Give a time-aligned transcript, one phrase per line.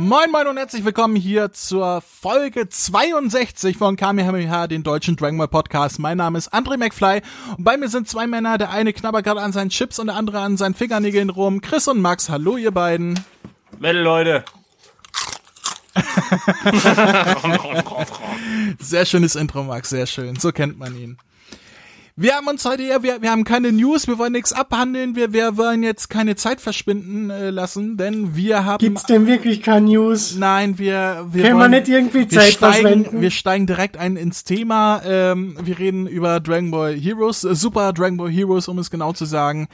[0.00, 5.48] Moin Moin und herzlich willkommen hier zur Folge 62 von Kamehameha, den deutschen Dragon Ball
[5.48, 5.98] Podcast.
[5.98, 7.20] Mein Name ist André McFly
[7.56, 8.58] und bei mir sind zwei Männer.
[8.58, 11.62] Der eine knabbert gerade an seinen Chips und der andere an seinen Fingernägeln rum.
[11.62, 13.18] Chris und Max, hallo ihr beiden.
[13.80, 14.44] Metal Leute.
[18.78, 20.36] sehr schönes Intro, Max, sehr schön.
[20.36, 21.18] So kennt man ihn.
[22.20, 25.32] Wir haben uns heute ja, wir, wir haben keine News, wir wollen nichts abhandeln, wir,
[25.32, 28.80] wir wollen jetzt keine Zeit verschwinden äh, lassen, denn wir haben.
[28.80, 30.34] Gibt's denn wirklich keine News?
[30.34, 33.20] Nein, wir, wir Können wir nicht irgendwie Zeit steigen, verschwenden?
[33.20, 35.00] Wir steigen direkt ein ins Thema.
[35.04, 39.12] Ähm, wir reden über Dragon Ball Heroes, äh, Super Dragon Ball Heroes, um es genau
[39.12, 39.68] zu sagen.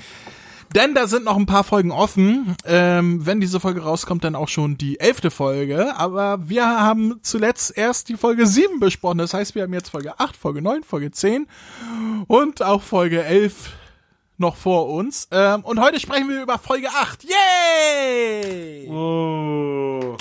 [0.75, 2.56] Denn da sind noch ein paar Folgen offen.
[2.64, 5.94] Ähm, wenn diese Folge rauskommt, dann auch schon die elfte Folge.
[5.97, 9.19] Aber wir haben zuletzt erst die Folge sieben besprochen.
[9.19, 11.47] Das heißt, wir haben jetzt Folge acht, Folge neun, Folge zehn
[12.27, 13.70] und auch Folge elf
[14.36, 15.28] noch vor uns.
[15.31, 17.22] Ähm, und heute sprechen wir über Folge acht.
[17.22, 18.88] Yay!
[18.91, 20.16] Oh.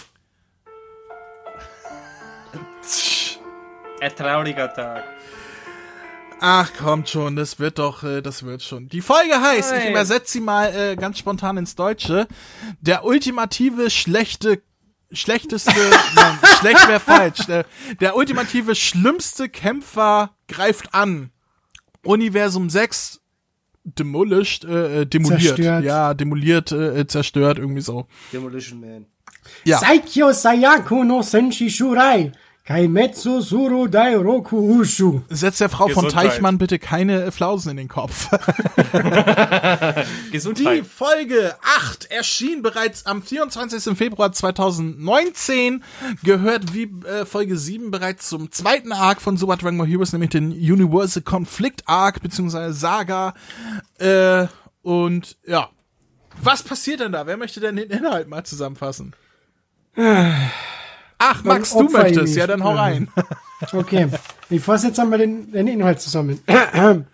[4.01, 5.12] Ein trauriger Tag.
[6.45, 8.89] Ach, kommt schon, das wird doch, äh, das wird schon.
[8.89, 9.91] Die Folge heißt, ich Nein.
[9.91, 12.27] übersetze sie mal äh, ganz spontan ins Deutsche,
[12.81, 14.61] der ultimative schlechte,
[15.09, 15.71] schlechteste,
[16.15, 17.65] nein, schlecht wäre falsch, der,
[18.01, 21.31] der ultimative schlimmste Kämpfer greift an.
[22.03, 23.21] Universum 6
[23.85, 25.55] demolished, äh, äh, demoliert.
[25.55, 25.85] Zerstört.
[25.85, 28.07] Ja, demoliert, äh, zerstört, irgendwie so.
[28.33, 29.05] Demolition Man.
[29.63, 29.77] Ja.
[29.79, 32.33] Saikyo Sayaku no Senshi Shurai.
[32.65, 35.19] Kaimetsu Suru Dai Roku Ushu.
[35.27, 36.31] Setzt der Frau von Gesundheit.
[36.31, 38.29] Teichmann bitte keine Flausen in den Kopf.
[40.27, 40.85] Die Gesundheit.
[40.85, 43.97] Folge 8 erschien bereits am 24.
[43.97, 45.83] Februar 2019,
[46.23, 50.29] gehört wie äh, Folge 7 bereits zum zweiten Arc von Super Dragon Ball Heroes, nämlich
[50.29, 53.33] den Universal Conflict Arc, beziehungsweise Saga.
[53.97, 54.47] Äh,
[54.83, 55.69] und ja,
[56.41, 57.27] was passiert denn da?
[57.27, 59.13] Wer möchte denn den Inhalt mal zusammenfassen?
[61.25, 62.35] Ach, Max, du ich möchtest, mich.
[62.35, 62.81] ja, dann hau Ja.
[62.81, 63.07] rein.
[63.71, 64.07] Okay,
[64.49, 66.37] ich fasse jetzt einmal den, den Inhalt zusammen.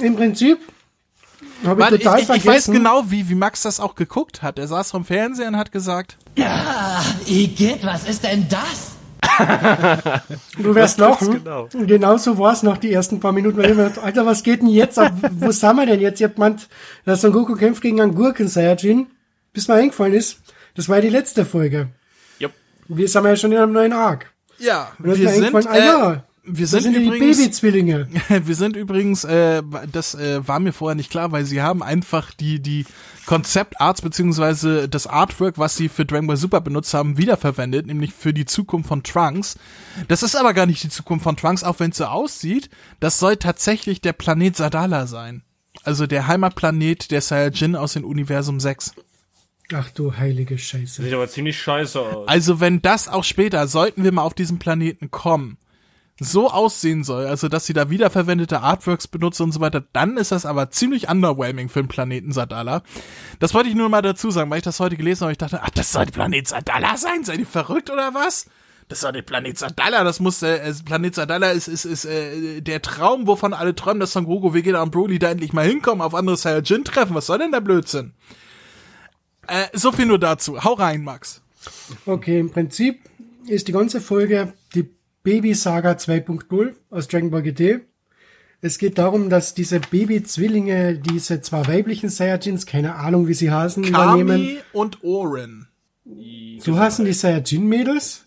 [0.00, 0.58] Im Prinzip
[1.64, 2.74] habe ich Warte, ich, total ich, ich weiß vergessen.
[2.74, 4.58] genau, wie, wie Max das auch geguckt hat.
[4.58, 6.18] Er saß vom Fernseher und hat gesagt,
[7.26, 8.92] Igitt, was ist denn das?
[10.58, 11.32] Du wirst lachen.
[11.32, 11.68] genau.
[11.72, 13.56] Und genauso war es nach die ersten paar Minuten.
[13.58, 15.12] Weil ich dachte, Alter, was geht denn jetzt ab?
[15.32, 16.20] Wo sind wir denn jetzt?
[16.20, 16.68] Ihr habt gemeint,
[17.04, 19.06] dass Son Goku kämpft gegen einen Gurken Saiyajin.
[19.52, 20.40] Bis mir eingefallen ist,
[20.74, 21.88] das war ja die letzte Folge.
[22.38, 22.52] Jupp.
[22.88, 24.32] Wir sind ja schon in einem neuen Arc.
[24.58, 26.20] ja, wir sind, eingefallen, ah ja, äh,
[26.50, 28.08] wir sind sind ja die übrigens, Babyzwillinge.
[28.44, 32.32] wir sind übrigens, äh, das äh, war mir vorher nicht klar, weil sie haben einfach
[32.32, 32.84] die die
[33.26, 38.32] Konzeptarts beziehungsweise das Artwork, was sie für Dragon Ball Super benutzt haben, wiederverwendet, nämlich für
[38.32, 39.58] die Zukunft von Trunks.
[40.08, 42.70] Das ist aber gar nicht die Zukunft von Trunks, auch wenn es so aussieht.
[43.00, 45.42] Das soll tatsächlich der Planet Sadala sein.
[45.82, 48.94] Also der Heimatplanet der Saiyajin aus dem Universum 6.
[49.74, 51.02] Ach du heilige Scheiße.
[51.02, 52.28] Sieht aber ziemlich scheiße aus.
[52.28, 55.58] Also wenn das auch später, sollten wir mal auf diesen Planeten kommen,
[56.18, 60.32] so aussehen soll, also dass sie da wiederverwendete Artworks benutzen und so weiter, dann ist
[60.32, 62.82] das aber ziemlich underwhelming für den Planeten Sadala.
[63.38, 65.32] Das wollte ich nur mal dazu sagen, weil ich das heute gelesen habe.
[65.32, 67.24] Ich dachte, ach, das soll der Planet Sadala sein?
[67.24, 68.46] Seid ihr verrückt oder was?
[68.88, 72.80] Das soll der Planet Sadala, das muss, äh, Planet Sadala ist, ist, ist äh, der
[72.80, 76.14] Traum, wovon alle träumen, dass Son Goku, Vegeta und Broly da endlich mal hinkommen, auf
[76.14, 77.14] andere Saiyajin treffen.
[77.14, 78.14] Was soll denn der Blödsinn?
[79.46, 80.64] Äh, so viel nur dazu.
[80.64, 81.42] Hau rein, Max.
[82.06, 83.00] Okay, im Prinzip
[83.46, 84.97] ist die ganze Folge die
[85.28, 87.80] Baby-Saga 2.0 aus Dragon Ball GT.
[88.62, 93.84] Es geht darum, dass diese Baby-Zwillinge, diese zwei weiblichen Saiyajins, keine Ahnung, wie sie heißen,
[93.84, 94.26] übernehmen.
[94.38, 95.68] Kami und Oren.
[96.60, 98.24] So heißen die Saiyajin-Mädels?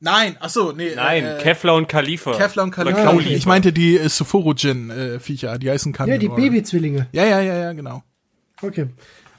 [0.00, 0.94] Nein, ach so, nee.
[0.94, 2.36] Nein, äh, Kevlar und Khalifa.
[2.36, 2.92] Kevlar und Kauli.
[2.92, 3.34] Kauli.
[3.34, 6.28] Ich meinte die äh, Sufurujin-Viecher, die heißen Kami Ja, die.
[6.28, 7.06] Baby-Zwillinge.
[7.12, 8.02] Ja, ja, ja, ja, genau.
[8.60, 8.88] Okay.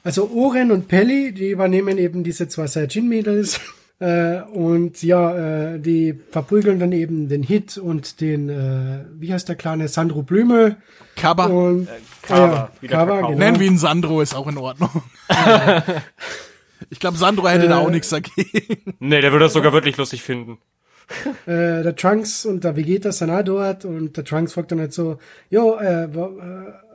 [0.03, 3.59] Also Oren und Pelli, die übernehmen eben diese zwei Saiyajin-Mädels.
[3.99, 9.47] Äh, und ja, äh, die verprügeln dann eben den Hit und den, äh, wie heißt
[9.47, 10.77] der kleine Sandro Blümel.
[11.15, 11.45] Kaba.
[11.45, 11.87] Und
[12.23, 13.37] Kaba, äh, wie der Kaba, genau.
[13.37, 14.89] Nennen wir ihn Sandro, ist auch in Ordnung.
[16.89, 18.95] ich glaube, Sandro hätte da auch nichts dagegen.
[18.99, 20.57] Nee, der würde das sogar wirklich lustig finden.
[21.45, 24.93] äh, der Trunks und der Vegeta sind auch dort und der Trunks fragt dann halt
[24.93, 25.17] so,
[25.49, 26.09] jo, äh, äh,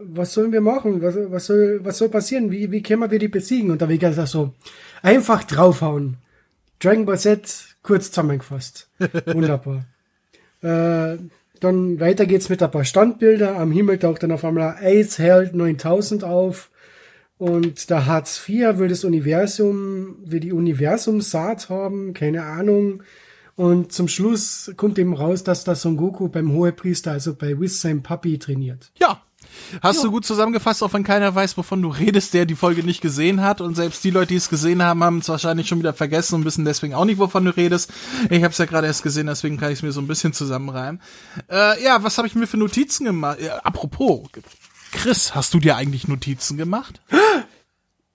[0.00, 1.00] was sollen wir machen?
[1.00, 2.50] Was, was soll, was soll passieren?
[2.50, 3.70] Wie, wie können wir die besiegen?
[3.70, 4.54] Und der Vegeta sagt so,
[5.02, 6.16] einfach draufhauen.
[6.80, 8.88] Dragon Ball Z kurz zusammengefasst.
[9.26, 9.84] Wunderbar.
[10.62, 11.18] äh,
[11.60, 13.56] dann weiter geht's mit ein paar Standbilder.
[13.56, 16.70] Am Himmel taucht dann auf einmal Ace Held 9000 auf.
[17.36, 23.02] Und der Hartz IV will das Universum, will die Universumsaat haben, keine Ahnung.
[23.54, 27.80] Und zum Schluss kommt eben raus, dass da Son Goku beim Hohepriester, also bei Whis
[27.80, 28.90] seinem Papi, trainiert.
[28.98, 29.22] Ja.
[29.82, 33.00] Hast du gut zusammengefasst, auch wenn keiner weiß, wovon du redest, der die Folge nicht
[33.00, 33.60] gesehen hat.
[33.60, 36.44] Und selbst die Leute, die es gesehen haben, haben es wahrscheinlich schon wieder vergessen und
[36.44, 37.92] wissen deswegen auch nicht, wovon du redest.
[38.30, 40.32] Ich habe es ja gerade erst gesehen, deswegen kann ich es mir so ein bisschen
[40.32, 41.00] zusammenreimen.
[41.50, 43.38] Äh, ja, was habe ich mir für Notizen gemacht?
[43.40, 44.28] Äh, apropos,
[44.92, 47.00] Chris, hast du dir eigentlich Notizen gemacht?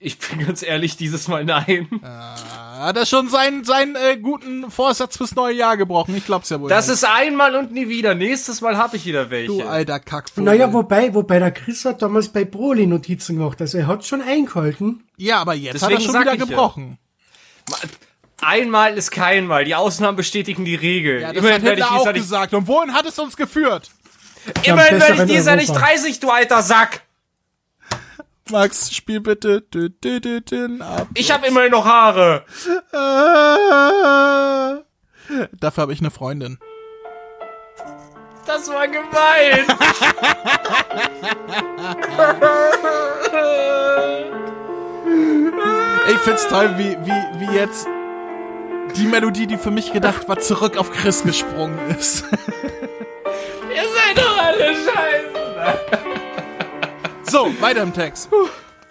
[0.06, 1.88] Ich bin ganz ehrlich, dieses Mal nein.
[2.04, 6.14] Hat er schon seinen, seinen äh, guten Vorsatz fürs neue Jahr gebrochen?
[6.18, 6.68] Ich glaub's ja wohl.
[6.68, 6.96] Das nicht.
[6.96, 8.14] ist einmal und nie wieder.
[8.14, 9.48] Nächstes Mal habe ich wieder welche.
[9.48, 10.44] du alter Kackvogel.
[10.44, 13.62] Naja, wobei, wobei der Chris hat damals bei Broly Notizen gemacht.
[13.62, 15.06] Also er hat schon eingehalten.
[15.16, 16.46] ja, aber jetzt Deswegen hat er schon wieder ich ja.
[16.48, 16.98] gebrochen.
[18.42, 19.64] Einmal ist kein Mal.
[19.64, 21.22] Die Ausnahmen bestätigen die Regel.
[21.22, 22.54] Ja, das immerhin hat Hitler ich auch gesagt.
[22.54, 23.90] Und wohin hat es uns geführt?
[24.64, 25.86] immerhin werde ich besseren dies Jahr nicht Europa.
[25.88, 27.03] 30, du alter Sack.
[28.52, 31.08] Max, spiel bitte dü, dü, dü, dü, ab.
[31.16, 32.44] Ich habe immerhin noch Haare.
[35.62, 36.60] Dafür habe ich eine Freundin.
[38.46, 39.66] Das war gemein.
[46.10, 47.88] Ich find's toll, wie, wie, wie jetzt
[48.98, 52.26] die Melodie, die für mich gedacht war, zurück auf Chris gesprungen ist.
[57.34, 58.30] So, weiter im Text.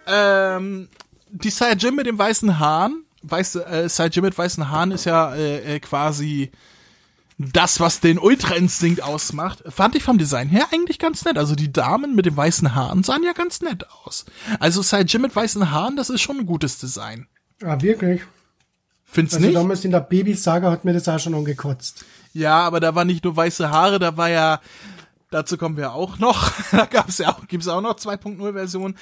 [0.09, 0.89] ähm,
[1.31, 5.77] die Saiyajin mit dem weißen Haaren, weiße, äh, Saiyajin mit weißen Haaren ist ja äh,
[5.77, 6.51] äh, quasi
[7.39, 9.63] das, was den Ultra-Instinkt ausmacht.
[9.69, 11.39] Fand ich vom Design her eigentlich ganz nett.
[11.39, 14.25] Also die Damen mit den weißen Haaren sahen ja ganz nett aus.
[14.59, 17.29] Also Saiyajin mit weißen Haaren, das ist schon ein gutes Design.
[17.63, 18.23] Ah, wirklich.
[19.05, 19.57] Findest Also nicht?
[19.57, 22.05] damals in der Baby-Saga hat mir das auch schon angekotzt.
[22.33, 24.61] Ja, aber da war nicht nur weiße Haare, da war ja,
[25.33, 28.95] dazu kommen wir auch noch, da gab's ja auch, gibt's auch noch 2.0 Version.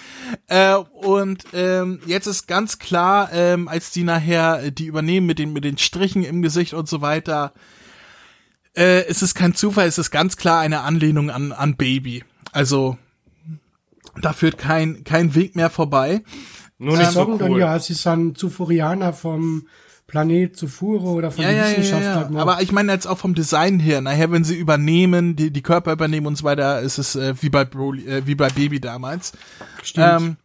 [0.46, 5.38] Äh, und ähm, jetzt ist ganz klar, ähm, als die nachher äh, die übernehmen mit
[5.38, 7.52] den mit den Strichen im Gesicht und so weiter,
[8.74, 12.24] äh, es ist kein Zufall, es ist ganz klar eine Anlehnung an an Baby.
[12.52, 12.96] Also
[14.20, 16.22] da führt kein kein Weg mehr vorbei.
[16.78, 17.60] Nur nicht so sagen dann cool.
[17.60, 19.66] ja, sie sind Zufurianer vom
[20.10, 22.34] Planet Zufuro oder von Ja, den ja, Wissenschaftlern.
[22.34, 22.40] ja.
[22.40, 24.00] Aber ich meine jetzt auch vom Design her.
[24.00, 27.48] Nachher, wenn sie übernehmen, die, die Körper übernehmen und so weiter, ist es äh, wie
[27.48, 29.32] bei Broly, äh, wie bei Baby damals.
[29.84, 30.06] Stimmt.
[30.20, 30.36] Ähm,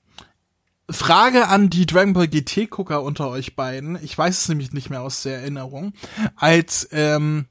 [0.89, 3.97] Frage an die Dragon Ball GT Gucker unter euch beiden.
[4.03, 5.93] Ich weiß es nämlich nicht mehr aus der Erinnerung.
[6.35, 7.45] Als ähm,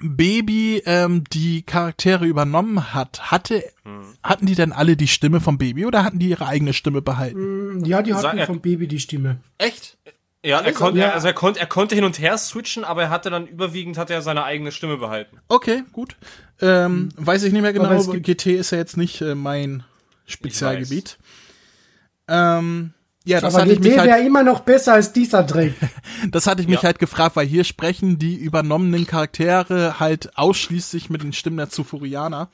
[0.00, 3.62] Baby ähm, die Charaktere übernommen hat, hatte
[4.22, 7.84] hatten die denn alle die Stimme vom Baby oder hatten die ihre eigene Stimme behalten?
[7.84, 9.38] ja, die Sag- hatten er- vom Baby die Stimme.
[9.58, 9.98] Echt?
[10.46, 11.10] Ja, er konnte, ja.
[11.10, 14.10] also er konnte, er konnte hin und her switchen, aber er hatte dann überwiegend hat
[14.10, 15.38] er seine eigene Stimme behalten.
[15.48, 16.14] Okay, gut.
[16.60, 19.82] Ähm, weiß ich nicht mehr genau, GT ist ja jetzt nicht äh, mein
[20.24, 21.18] Spezialgebiet.
[22.28, 22.92] Ähm,
[23.24, 25.74] ja, das Aber hatte ich GT mich wäre halt, immer noch besser als dieser Dreck.
[26.30, 26.84] das hatte ich mich Ja.
[26.84, 32.50] halt gefragt, weil hier sprechen die übernommenen Charaktere halt ausschließlich mit den Stimmen der Zufurianer.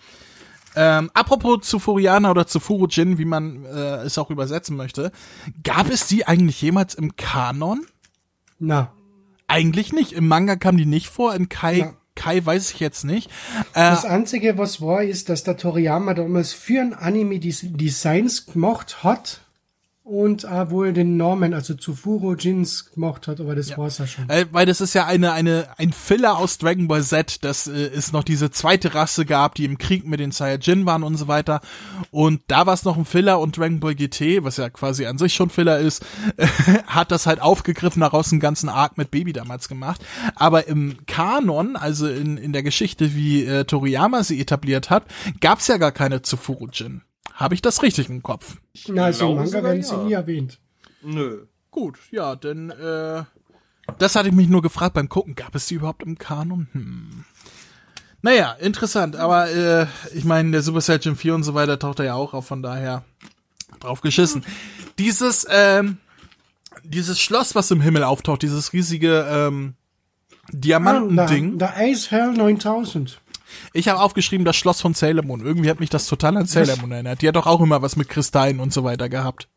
[0.75, 5.12] Ähm, apropos Zufurianer oder Zufurujin, wie man äh, es auch übersetzen möchte,
[5.62, 7.87] gab es die eigentlich jemals im Kanon?
[8.59, 8.93] Na,
[9.49, 10.12] Eigentlich nicht.
[10.12, 11.93] Im Manga kam die nicht vor, in Kai, Ja.
[12.14, 13.31] Kai weiß ich jetzt nicht.
[13.75, 18.47] Äh, das Einzige, was war, ist, dass der Toriyama damals für ein Anime die Designs
[18.47, 19.43] gemacht hat
[20.04, 24.28] und auch wohl den Namen, also Zufuro Jins gemacht hat, aber das war's ja schon.
[24.28, 27.87] Äh, weil das ist ja eine, eine, ein Filler aus Dragon Ball Z, dass äh,
[27.87, 31.28] es noch diese zweite Rasse gab, die im Krieg mit den Saiyajin waren und so
[31.28, 31.61] weiter.
[32.11, 35.18] Und da war es noch ein Filler und Dragon Ball GT, was ja quasi an
[35.18, 36.04] sich schon Filler ist,
[36.87, 40.04] hat das halt aufgegriffen, daraus einen ganzen Arc mit Baby damals gemacht.
[40.35, 45.04] Aber im Kanon, also in, in der Geschichte, wie äh, Toriyama sie etabliert hat,
[45.40, 47.02] gab's ja gar keine Zufurujin.
[47.34, 48.56] Habe ich das richtig im Kopf?
[48.88, 50.02] Na, also im glaube Manga werden sie ja.
[50.02, 50.60] nie erwähnt.
[51.02, 51.46] Nö.
[51.70, 53.24] Gut, ja, denn äh,
[53.98, 55.34] das hatte ich mich nur gefragt beim Gucken.
[55.34, 56.68] Gab es die überhaupt im Kanon?
[56.72, 57.24] Hm.
[58.20, 62.04] Naja, interessant, aber äh, ich meine, der Super Saiyan 4 und so weiter taucht er
[62.04, 63.04] ja auch auf, von daher
[63.80, 64.44] drauf geschissen.
[64.98, 65.98] Dieses, ähm,
[66.84, 69.74] dieses Schloss, was im Himmel auftaucht, dieses riesige ähm,
[70.52, 71.58] Diamantending.
[71.58, 73.20] Der, der Ice Hell 9000.
[73.73, 75.40] Ich habe aufgeschrieben, das Schloss von Sailor Moon.
[75.40, 77.23] Irgendwie hat mich das total an Sailor Moon erinnert.
[77.23, 79.49] Die hat doch auch immer was mit Kristallen und so weiter gehabt.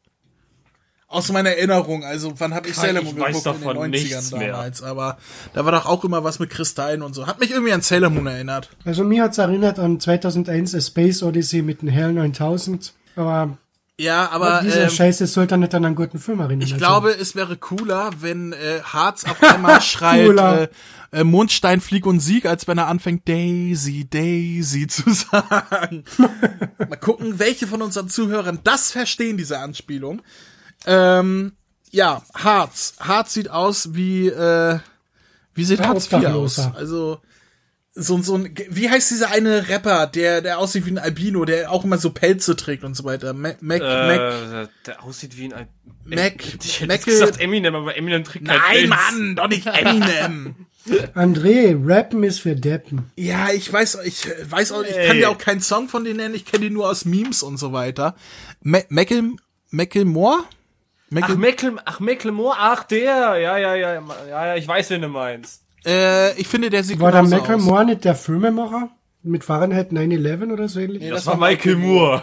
[1.07, 3.77] Aus meiner Erinnerung, also wann habe ich Sailor ich Moon weiß geguckt in den davon
[3.77, 4.51] 90ern nichts mehr.
[4.51, 5.17] damals, aber
[5.53, 7.27] da war doch auch immer was mit Kristallen und so.
[7.27, 8.69] Hat mich irgendwie an Sailor Moon erinnert.
[8.85, 12.93] Also mir hat's erinnert an 2001 A Space Odyssey mit dem Hell 9000.
[13.15, 13.57] Aber
[13.97, 16.61] Ja, aber diese ähm, Scheiße sollte dann nicht an einen guten Film erinnern.
[16.67, 20.61] ich Also, glaube, es wäre cooler, wenn äh, Harz auf einmal schreit Cooler.
[20.63, 20.67] äh,
[21.19, 26.03] äh, Mondstein, Flieg und Sieg, als wenn er anfängt Daisy, Daisy zu sagen.
[26.77, 30.21] Mal gucken, welche von unseren Zuhörern das verstehen, diese Anspielung.
[30.85, 31.53] Ähm,
[31.91, 32.95] ja, Harz.
[32.99, 34.77] Harz sieht aus wie, äh,
[35.53, 36.23] wie sieht Harz IV aus?
[36.59, 36.73] Obdachloser.
[36.75, 37.21] Also,
[37.97, 41.71] so, so ein, wie heißt dieser eine Rapper, der, der aussieht wie ein Albino, der
[41.71, 43.33] auch immer so Pelze trägt und so weiter.
[43.33, 45.53] Mac, Mac, Mac, Äh, der aussieht wie ein.
[45.53, 45.67] Al-
[46.03, 46.33] Mac,
[46.63, 48.89] Ich hätte Mac, gesagt Eminem, aber Eminem trägt kein nein.
[48.89, 50.55] Mann, doch nicht Eminem.
[51.15, 53.11] André, Rappen ist für Deppen.
[53.15, 56.35] Ja, ich weiß, ich weiß auch, ich kann dir auch keinen Song von denen nennen,
[56.35, 58.15] ich kenne die nur aus Memes und so weiter.
[58.61, 59.31] Ma Mackle,
[59.71, 60.43] Macklemore?
[60.43, 63.37] Ach, Mackle, Mecklen, ach, Mecklemore, ach, der.
[63.37, 65.61] Ja, ja, ja, ja, ja, ich weiß, wen du meinst.
[65.85, 67.63] Äh, ich finde, der sieht War der genauso Michael aus.
[67.63, 68.89] Moore nicht der Filmemacher?
[69.27, 71.09] Mit Fahrenheit 9-11 oder so ähnlich?
[71.09, 72.21] Das, war Michael Moore.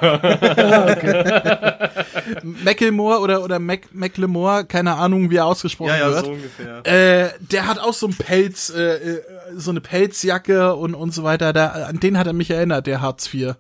[2.65, 6.27] Macklemore oder, oder Mac, Macklemore, keine Ahnung, wie er ausgesprochen wird.
[6.29, 6.87] ungefähr.
[6.87, 9.23] Äh, der hat auch so ein Pelz, äh, äh,
[9.57, 11.53] so eine Pelzjacke und, und so weiter.
[11.53, 13.55] Da, an den hat er mich erinnert, der Hartz IV.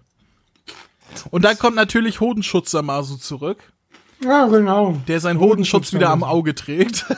[1.31, 3.59] Und dann kommt natürlich Hodenschutz Samasu zurück,
[4.25, 4.97] Ja, genau.
[5.09, 7.07] der seinen Hodenschutz wieder am Auge trägt.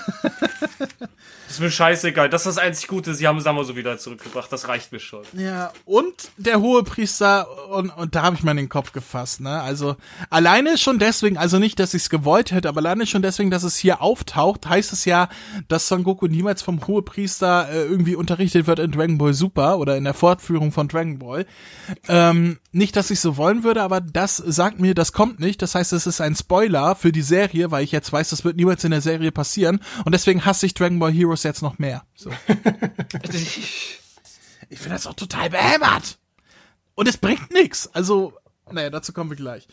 [1.54, 2.28] ist mir scheißegal.
[2.28, 3.14] Das ist das einzig Gute.
[3.14, 4.52] Sie haben Samaso wieder zurückgebracht.
[4.52, 5.22] Das reicht mir schon.
[5.32, 9.60] Ja, und der Hohepriester, und, und da habe ich mal in den Kopf gefasst, ne?
[9.62, 9.96] Also
[10.30, 13.62] alleine schon deswegen, also nicht, dass ich es gewollt hätte, aber alleine schon deswegen, dass
[13.62, 15.28] es hier auftaucht, heißt es ja,
[15.68, 19.96] dass Son Goku niemals vom Hohepriester äh, irgendwie unterrichtet wird in Dragon Ball Super oder
[19.96, 21.46] in der Fortführung von Dragon Ball.
[22.08, 25.62] Ähm, nicht, dass ich so wollen würde, aber das sagt mir, das kommt nicht.
[25.62, 28.56] Das heißt, es ist ein Spoiler für die Serie, weil ich jetzt weiß, das wird
[28.56, 29.80] niemals in der Serie passieren.
[30.04, 32.04] Und deswegen hasse ich Dragon Ball Heroes jetzt noch mehr.
[32.14, 32.30] So.
[34.70, 36.18] Ich finde das auch total behämmert.
[36.94, 37.86] Und es bringt nichts.
[37.94, 38.32] Also,
[38.72, 39.68] naja, dazu kommen wir gleich.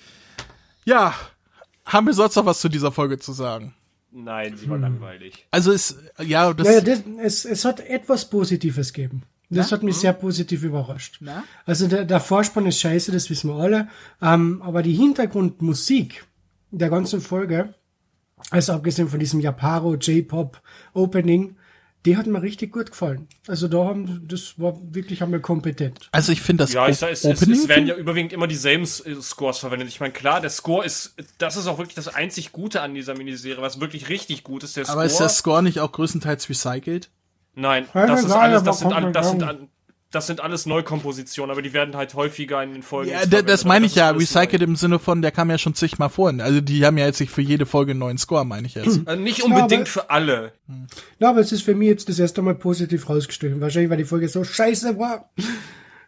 [0.86, 1.16] Ja,
[1.86, 3.74] haben wir sonst noch was zu dieser Folge zu sagen?
[4.12, 5.48] Nein, sie war langweilig.
[5.50, 9.24] Also es, ja, das, Ja, ja, das, es, es hat etwas Positives gegeben.
[9.50, 11.18] Das hat mich sehr positiv überrascht.
[11.20, 11.44] Na?
[11.66, 13.90] Also der, der Vorspann ist scheiße, das wissen wir alle.
[14.22, 16.26] Ähm, aber die Hintergrundmusik
[16.72, 17.74] der ganzen Folge,
[18.50, 20.62] also abgesehen von diesem Japaro J-Pop
[20.94, 21.58] Opening,
[22.06, 23.28] die hat mir richtig gut gefallen.
[23.48, 26.10] Also da haben, das war wirklich einmal kompetent.
[26.12, 28.84] also ich finde das Ja, ich sag, es, es, es werden ja überwiegend immer dieselben
[28.84, 29.90] äh, Scores verwendet.
[29.90, 33.16] Ich meine, klar, der Score ist, das ist auch wirklich das einzig Gute an dieser
[33.16, 34.78] Miniserie, was wirklich richtig gut ist.
[34.78, 34.98] Der Score.
[34.98, 37.10] aber ist der Score nicht auch größtenteils recycelt?
[37.54, 39.70] Nein, das ist alles, das sind, das sind,
[40.12, 43.12] das sind alles Neukompositionen, aber die werden halt häufiger in den Folgen.
[43.12, 45.74] Ja, das aber meine ich ist ja, recycelt im Sinne von, der kam ja schon
[45.74, 46.34] zigmal vor.
[46.40, 49.08] Also die haben ja jetzt nicht für jede Folge einen neuen Score, meine ich jetzt.
[49.08, 50.52] Äh, Nicht unbedingt aber- für alle.
[51.20, 53.62] Na, aber es ist für mich jetzt das erste Mal positiv rausgestrichen.
[53.62, 55.32] Wahrscheinlich, weil die Folge so scheiße war.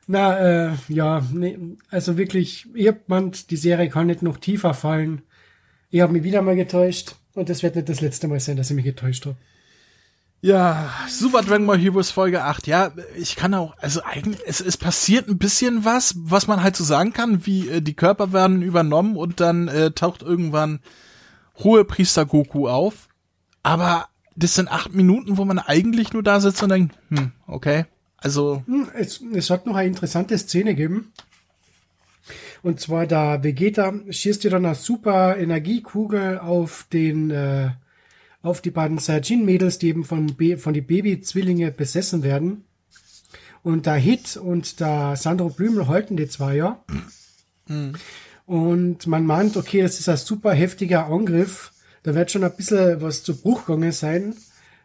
[0.05, 1.57] Na, äh, ja, nee,
[1.89, 5.21] also wirklich, ich hab gemeint, die Serie kann nicht noch tiefer fallen.
[5.89, 8.69] Ich habe mich wieder mal getäuscht und das wird nicht das letzte Mal sein, dass
[8.69, 9.37] ich mich getäuscht habe.
[10.43, 12.67] Ja, Super Dragon Ball Heroes Folge 8.
[12.67, 16.75] Ja, ich kann auch, also eigentlich, es, es passiert ein bisschen was, was man halt
[16.75, 20.81] so sagen kann, wie äh, die Körper werden übernommen und dann äh, taucht irgendwann
[21.59, 23.07] Hohepriester Goku auf.
[23.63, 27.85] Aber das sind acht Minuten, wo man eigentlich nur da sitzt und denkt, hm, okay.
[28.17, 31.13] Also, Hm, Es, es hat noch eine interessante Szene gegeben.
[32.63, 37.69] Und zwar da Vegeta schießt ja dann eine super Energiekugel auf den äh,
[38.43, 42.65] auf die beiden Saiyajin-Mädels, die eben von, Be von die Baby-Zwillinge besessen werden.
[43.63, 46.83] Und der Hit und der Sandro Blümel halten die zwei ja.
[48.45, 51.71] Und man meint, okay, das ist ein super heftiger Angriff.
[52.03, 54.35] Da wird schon ein bisschen was zu Bruch gegangen sein.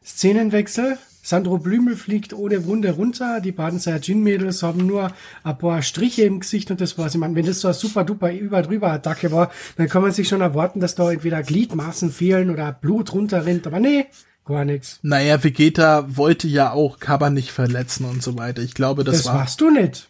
[0.04, 0.96] Szenenwechsel.
[1.28, 3.42] Sandro Blümel fliegt ohne Wunde runter.
[3.42, 5.12] Die beiden Saiyajin-Mädels haben nur
[5.44, 7.12] ein paar Striche im Gesicht und das war's.
[7.12, 10.12] Ich meine, wenn das so eine super duper über drüber Attacke war, dann kann man
[10.12, 13.66] sich schon erwarten, dass da entweder Gliedmaßen fehlen oder Blut runterrinnt.
[13.66, 14.06] Aber nee,
[14.47, 15.00] gar nichts.
[15.02, 18.62] naja, Vegeta wollte ja auch Kaba nicht verletzen und so weiter.
[18.62, 20.08] Ich glaube, das, Das, war, warst du nicht.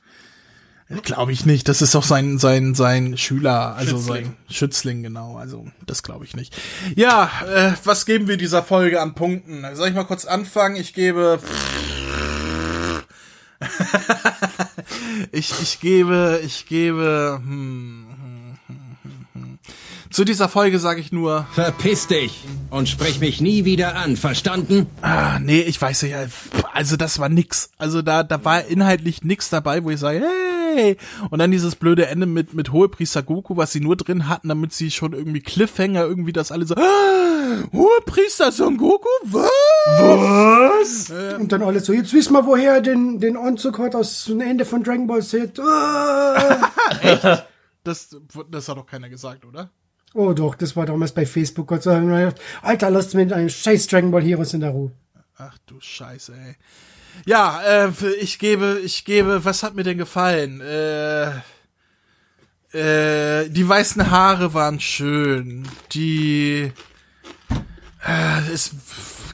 [1.02, 1.68] Glaube ich nicht.
[1.68, 4.24] Das ist doch sein, sein, sein Schüler, also Schützling.
[4.24, 5.36] sein Schützling, genau.
[5.36, 6.56] Also, das glaube ich nicht.
[6.96, 9.66] Ja, äh, was geben wir dieser Folge an Punkten?
[9.74, 10.76] Soll ich mal kurz anfangen?
[10.76, 11.40] Ich gebe,
[15.32, 18.06] ich, ich gebe, ich gebe, hm,
[18.66, 19.58] hm, hm,
[20.10, 24.86] zu dieser Folge sage ich nur, Verpiss dich und sprich mich nie wieder an, verstanden?
[25.02, 26.16] Ah, nee, ich weiß nicht.
[26.72, 27.70] Also das war nix.
[27.76, 30.47] Also da, da war inhaltlich nix dabei, wo ich sage, hey.
[31.30, 34.72] Und dann dieses blöde Ende mit, mit Hohepriester Goku, was sie nur drin hatten, damit
[34.72, 41.10] sie schon irgendwie Cliffhanger irgendwie das alle so, ah, Hohepriester Son Goku, was?
[41.38, 44.40] Und dann alle so, jetzt wissen wir, woher er den, den Anzug hat aus dem
[44.40, 45.58] Ende von Dragon Ball Z.
[45.60, 46.62] Ah.
[47.84, 48.14] Das,
[48.50, 49.70] das hat doch keiner gesagt, oder?
[50.14, 51.68] oh doch, das war damals bei Facebook.
[51.68, 52.34] Gott sei Dank.
[52.62, 54.92] Alter, lasst mir mit einem scheiß Dragon Ball Heroes in der Ruhe.
[55.36, 56.56] Ach du Scheiße, ey.
[57.26, 60.60] Ja, äh, ich gebe, ich gebe, was hat mir denn gefallen?
[60.60, 61.30] Äh,
[62.72, 65.66] äh, die weißen Haare waren schön.
[65.92, 66.72] Die,
[68.06, 68.72] äh, es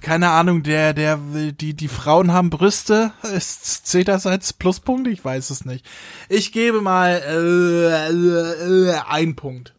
[0.04, 3.12] keine Ahnung, der, der, die, die Frauen haben Brüste.
[3.22, 5.08] Ist, zählt das als Pluspunkt?
[5.08, 5.86] Ich weiß es nicht.
[6.28, 9.73] Ich gebe mal äh, äh, äh, einen Punkt.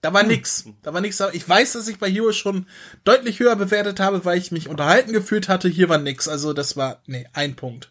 [0.00, 0.64] Da war nix.
[0.82, 1.20] Da war nix.
[1.32, 2.66] Ich weiß, dass ich bei Hero schon
[3.04, 5.68] deutlich höher bewertet habe, weil ich mich unterhalten gefühlt hatte.
[5.68, 6.28] Hier war nix.
[6.28, 7.90] Also das war, nee, ein Punkt.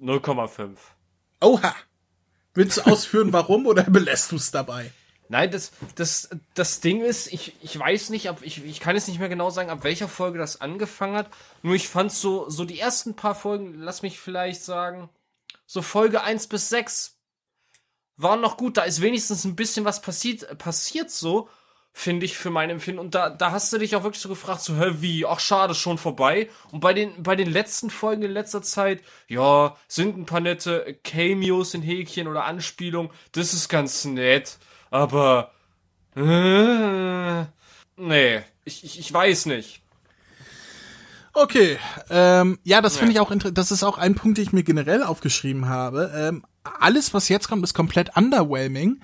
[0.00, 0.76] 0,5.
[1.40, 1.74] Oha.
[2.54, 4.92] Willst du ausführen, warum oder belässt du es dabei?
[5.28, 9.06] Nein, das, das, das Ding ist, ich, ich weiß nicht, ab, ich, ich kann jetzt
[9.06, 11.30] nicht mehr genau sagen, ab welcher Folge das angefangen hat.
[11.62, 15.08] Nur ich fand so, so die ersten paar Folgen, lass mich vielleicht sagen,
[15.66, 17.19] so Folge 1 bis 6
[18.22, 18.76] waren noch gut.
[18.76, 21.48] Da ist wenigstens ein bisschen was passiert, passiert so,
[21.92, 23.00] finde ich, für mein Empfinden.
[23.00, 25.26] Und da, da hast du dich auch wirklich so gefragt, so, hä, wie?
[25.26, 26.48] Ach, schade, schon vorbei.
[26.70, 30.98] Und bei den, bei den letzten Folgen in letzter Zeit, ja, sind ein paar nette
[31.04, 33.10] Cameos in Häkchen oder Anspielungen.
[33.32, 34.58] Das ist ganz nett.
[34.90, 35.52] Aber,
[36.16, 37.42] äh,
[37.96, 39.82] nee, ich, ich, ich weiß nicht.
[41.32, 41.78] Okay,
[42.10, 43.58] ähm, ja, das finde ich auch interessant.
[43.58, 46.12] Das ist auch ein Punkt, den ich mir generell aufgeschrieben habe.
[46.14, 49.00] Ähm, alles, was jetzt kommt, ist komplett underwhelming.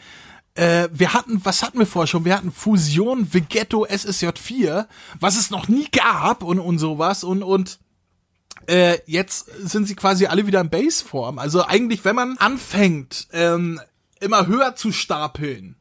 [0.55, 2.25] Äh, wir hatten, was hatten wir vorher schon?
[2.25, 4.87] Wir hatten Fusion, Vegetto, SSJ4,
[5.21, 7.79] was es noch nie gab und, und sowas und, und
[8.67, 11.39] äh, jetzt sind sie quasi alle wieder in Baseform.
[11.39, 13.81] Also eigentlich, wenn man anfängt, ähm,
[14.19, 15.77] immer höher zu stapeln,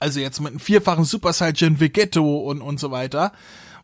[0.00, 3.32] also jetzt mit einem vierfachen Super Saiyan Vegetto und, und so weiter,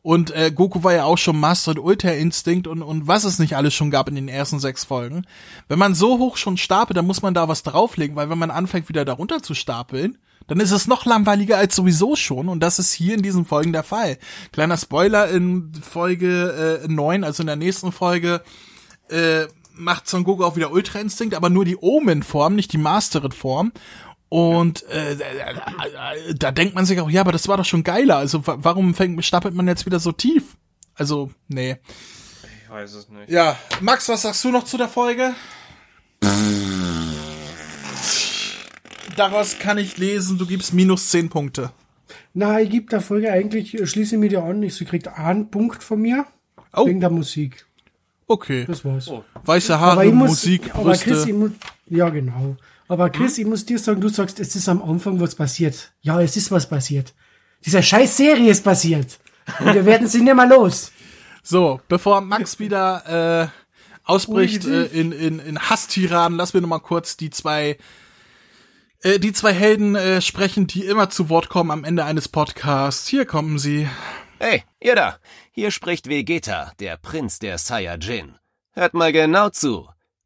[0.04, 3.38] und äh, Goku war ja auch schon Master und Ultra Instinct und, und was es
[3.38, 5.26] nicht alles schon gab in den ersten sechs Folgen.
[5.66, 8.50] Wenn man so hoch schon stapelt, dann muss man da was drauflegen, weil wenn man
[8.50, 12.78] anfängt wieder darunter zu stapeln, dann ist es noch langweiliger als sowieso schon und das
[12.78, 14.18] ist hier in diesen Folgen der Fall.
[14.52, 18.42] Kleiner Spoiler in Folge äh, 9, also in der nächsten Folge,
[19.08, 23.72] äh, macht Son Goku auch wieder Ultra Instinct, aber nur die Omen-Form, nicht die Mastered-Form.
[24.34, 25.16] Und äh,
[26.34, 28.16] da denkt man sich auch, ja, aber das war doch schon geiler.
[28.16, 30.56] Also warum fängt, stapelt man jetzt wieder so tief?
[30.96, 31.76] Also, nee.
[32.64, 33.30] Ich weiß es nicht.
[33.30, 35.34] Ja, Max, was sagst du noch zu der Folge?
[39.16, 41.70] Daraus kann ich lesen, du gibst minus zehn Punkte.
[42.32, 45.48] Na, ich gebe der Folge eigentlich, äh, schließe mir dir an, ich sie kriegt einen
[45.52, 46.26] Punkt von mir.
[46.74, 46.88] Oh.
[46.88, 47.66] Wegen der Musik.
[48.26, 48.64] Okay.
[48.66, 49.06] Das war's.
[49.06, 49.22] Oh.
[49.44, 51.52] Weiße Haare, ich muss, Musik, aber Chris, ich muss,
[51.86, 52.56] ja genau.
[52.88, 55.92] Aber Chris, ich muss dir sagen, du sagst, es ist am Anfang was passiert.
[56.02, 57.14] Ja, es ist was passiert.
[57.64, 59.18] Diese scheiß Serie ist passiert.
[59.60, 60.92] Und wir werden sie nicht mehr los.
[61.42, 63.48] So, bevor Max wieder äh,
[64.04, 67.78] ausbricht äh, in, in, in Hasstiraden, lass mir noch mal kurz die zwei
[69.02, 73.06] äh, die zwei Helden äh, sprechen, die immer zu Wort kommen am Ende eines Podcasts.
[73.08, 73.88] Hier kommen sie.
[74.38, 75.18] Hey, ihr da!
[75.52, 78.36] Hier spricht Vegeta, der Prinz der Saiyajin.
[78.72, 79.88] Hört mal genau zu.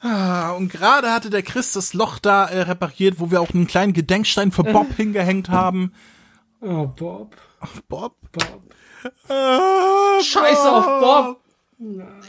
[0.00, 3.66] Ah, und gerade hatte der Chris das Loch da äh, repariert, wo wir auch einen
[3.66, 5.92] kleinen Gedenkstein für Bob hingehängt haben.
[6.60, 7.36] Oh, Bob.
[7.88, 8.16] Bob?
[8.30, 8.62] Bob.
[10.22, 11.40] Scheiße auf Bob!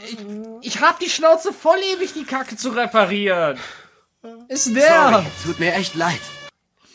[0.04, 0.18] Ich,
[0.62, 3.58] ich hab die Schnauze voll ewig, die Kacke zu reparieren.
[4.48, 5.24] Ist der?
[5.44, 6.20] Tut mir echt leid.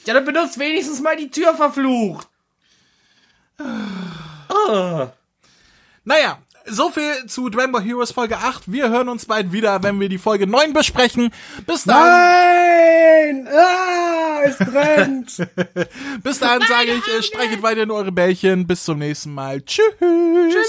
[0.06, 2.28] Ja, dann benutzt wenigstens mal die Tür verflucht.
[3.58, 5.12] Ah.
[6.04, 8.72] Naja, so viel zu Dragon Ball Heroes Folge 8.
[8.72, 11.32] Wir hören uns bald wieder, wenn wir die Folge 9 besprechen.
[11.66, 13.48] Bis dahin, Nein!
[13.54, 15.38] Ah, es brennt!
[16.24, 18.68] bis dahin sage ich, äh, streichet weiterhin eure Bällchen.
[18.68, 19.62] Bis zum nächsten Mal.
[19.62, 19.94] Tschüss.
[20.00, 20.68] Tschüss.